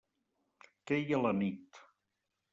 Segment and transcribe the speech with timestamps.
[0.93, 1.81] Queia la nit.